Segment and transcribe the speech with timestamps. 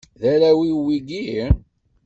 [0.19, 1.23] D arraw-im wigi?